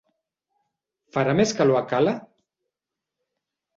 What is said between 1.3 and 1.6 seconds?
més